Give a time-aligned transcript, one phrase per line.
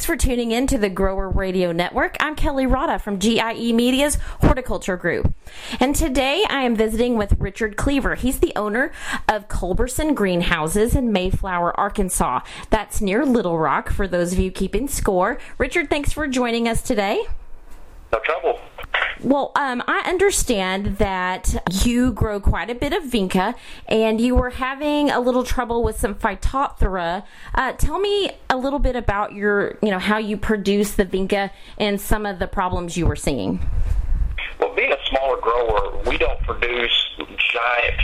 [0.00, 2.16] Thanks for tuning in to the Grower Radio Network.
[2.20, 5.34] I'm Kelli Rodda from GIE Media's Horticulture Group.
[5.78, 8.14] And today I am visiting with Richard Cleaver.
[8.14, 8.92] He's the owner
[9.28, 12.40] of Culberson Greenhouses in Mayflower, Arkansas.
[12.70, 15.38] That's near Little Rock for those of you keeping score.
[15.58, 17.26] Richard, thanks for joining us today.
[18.10, 18.58] No trouble.
[19.22, 23.54] Well, um, I understand that you grow quite a bit of vinca,
[23.86, 27.24] and you were having a little trouble with some phytophthora.
[27.54, 31.50] Uh, tell me a little bit about your, you know, how you produce the vinca
[31.76, 33.60] and some of the problems you were seeing.
[34.58, 38.00] Well, being a smaller grower, we don't produce giant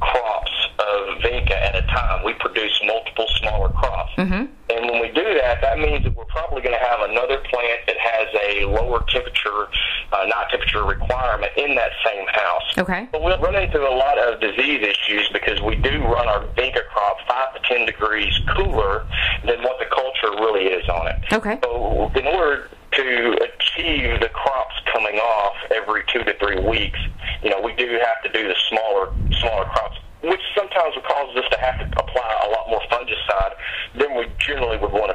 [0.00, 2.24] crops of vinca at a time.
[2.24, 4.12] We produce multiple smaller crops.
[4.16, 4.46] Mm-hmm.
[4.70, 7.80] And when we do that, that means that we're probably going to have another plant
[7.86, 9.68] that has a lower temperature,
[10.12, 12.78] uh, not temperature requirement in that same house.
[12.78, 13.08] Okay.
[13.10, 16.86] But we'll run into a lot of disease issues because we do run our vinca
[16.88, 19.06] crop 5 to 10 degrees cooler
[19.44, 21.16] than what the culture really is on it.
[21.32, 21.58] Okay.
[21.62, 26.98] So in order to achieve the crops coming off every two to three weeks,
[27.42, 31.50] you know, we do have to do the smaller smaller crops, which sometimes causes us
[31.50, 33.54] to have to apply a lot more fungicide
[33.96, 35.11] than we generally would want.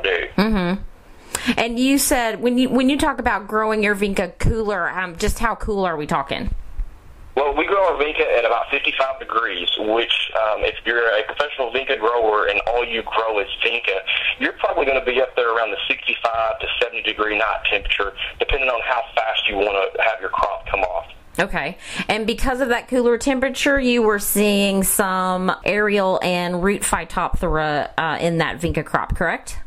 [1.68, 5.38] And you said when you when you talk about growing your vinca cooler, um, just
[5.40, 6.50] how cool are we talking?
[7.36, 11.74] Well, we grow our vinca at about 55 degrees, which um, if you're a professional
[11.74, 14.00] vinca grower and all you grow is vinca,
[14.40, 18.14] you're probably going to be up there around the 65 to 70 degree knot temperature,
[18.40, 21.08] depending on how fast you want to have your crop come off.
[21.38, 21.78] Okay.
[22.08, 28.18] And because of that cooler temperature, you were seeing some aerial and root phytophthora uh,
[28.22, 29.59] in that vinca crop, correct?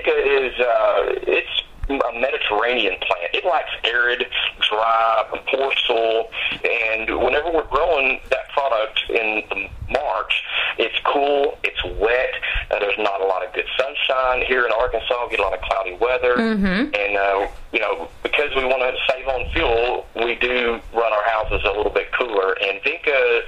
[0.00, 3.34] Vinca is uh, it's a Mediterranean plant.
[3.34, 4.24] It likes arid,
[4.68, 10.42] dry, poor soil, and whenever we're growing that product in March,
[10.78, 12.30] it's cool, it's wet,
[12.70, 14.46] uh, there's not a lot of good sunshine.
[14.46, 16.94] Here in Arkansas, we get a lot of cloudy weather, mm-hmm.
[16.94, 21.24] and uh, you know because we want to save on fuel, we do run our
[21.24, 22.56] houses a little bit cooler.
[22.62, 23.42] And Vinca,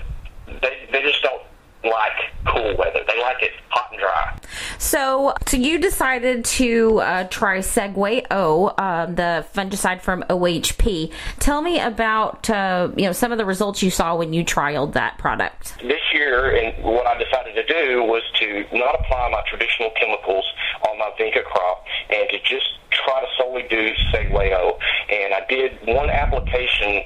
[0.61, 1.43] they they just don't
[1.85, 3.01] like cool weather.
[3.07, 4.39] They like it hot and dry.
[4.79, 11.13] So, so you decided to uh, try Segway O, um, the fungicide from OHP.
[11.39, 14.93] Tell me about uh, you know some of the results you saw when you trialed
[14.93, 15.77] that product.
[15.79, 20.45] This year, and what I decided to do was to not apply my traditional chemicals
[20.89, 24.79] on my vinca crop, and to just try to solely do Segway O.
[25.11, 27.05] And I did one application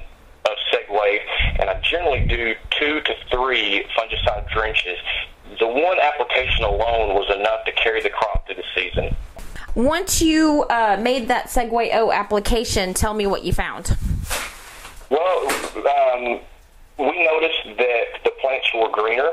[0.89, 1.19] of Segway,
[1.61, 4.99] and I generally do two to three fungicide drenches.
[5.59, 9.17] The one application alone was enough to carry the crop through the season.
[9.75, 13.97] Once you uh, made that Segway O application, tell me what you found.
[15.11, 16.41] Well, um,
[16.99, 19.31] we noticed that the plants were greener.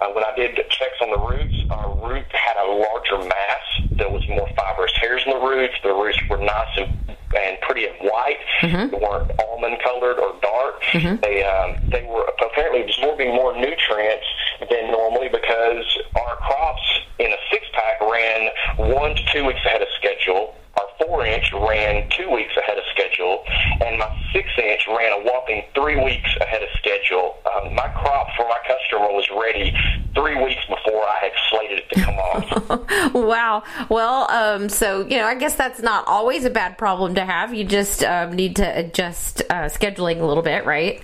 [0.00, 3.88] Uh, when I did checks on the roots, our root had a larger mass.
[3.92, 5.74] There was more fibrous hairs in the roots.
[5.82, 6.88] The roots were nice and,
[7.36, 8.38] and pretty and white.
[8.60, 8.90] Mm-hmm.
[8.90, 10.82] They weren't almond colored or dark.
[10.92, 11.20] Mm-hmm.
[11.22, 14.26] They um, they were apparently absorbing more nutrients
[14.70, 15.84] than normally because
[16.16, 20.54] our crops in a six pack ran one to two weeks ahead of schedule.
[20.76, 23.44] Our four inch ran two weeks ahead of schedule,
[23.84, 27.36] and my six inch ran a whopping three weeks ahead of schedule.
[27.54, 29.76] Um, my crop for my customer was ready
[30.14, 33.14] three weeks before I had slated it to come off.
[33.14, 33.62] wow.
[33.88, 37.54] Well, um, so you know, I guess that's not always a bad problem to have.
[37.54, 41.02] You just um, need to adjust uh, scheduling a little bit, right?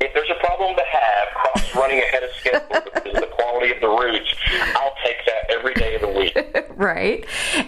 [0.00, 3.72] If there's a problem to have crops running ahead of schedule because of the quality
[3.72, 4.34] of the roots,
[4.74, 6.66] I'll take that every day of the week.
[6.76, 7.24] right.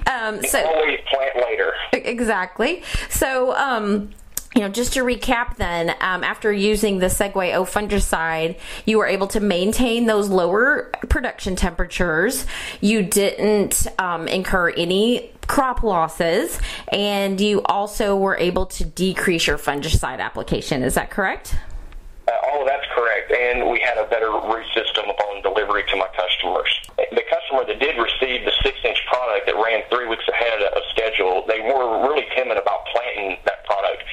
[0.08, 1.72] Um, so always plant later.
[1.92, 2.82] exactly.
[3.08, 4.10] So, um,
[4.54, 9.06] you know, just to recap then, um, after using the Segway O fungicide, you were
[9.06, 12.46] able to maintain those lower production temperatures.
[12.80, 19.58] You didn't um, incur any crop losses, and you also were able to decrease your
[19.58, 20.82] fungicide application.
[20.82, 21.56] Is that correct?
[22.26, 25.96] Uh, all of that's correct, and we had a better root system upon delivery to
[25.96, 26.72] my customers.
[26.96, 31.44] The customer that did receive the six-inch product that ran three weeks ahead of schedule,
[31.46, 34.04] they were really timid about planting that product,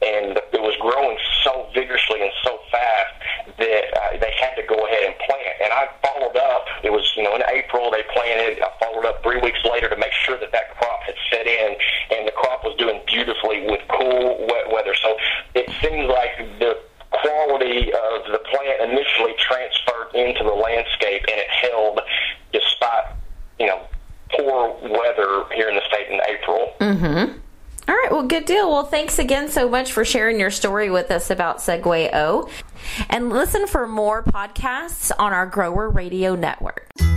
[0.00, 3.12] and it was growing so vigorously and so fast
[3.58, 5.54] that uh, they had to go ahead and plant.
[5.60, 6.66] And I followed up.
[6.82, 8.62] It was you know in April they planted.
[8.62, 11.76] I followed up three weeks later to make sure that that crop had set in,
[12.12, 14.94] and the crop was doing beautifully with cool, wet weather.
[15.02, 15.16] So
[15.54, 16.78] it seems like the
[17.10, 22.00] quality of the plant initially transferred into the landscape and it held
[22.52, 23.04] despite,
[23.58, 23.80] you know,
[24.30, 26.74] poor weather here in the state in April.
[26.80, 27.38] Mm-hmm.
[27.88, 28.70] All right, well, good deal.
[28.70, 32.50] Well, thanks again so much for sharing your story with us about Segway O.
[33.08, 37.07] And listen for more podcasts on our Grower Radio Network.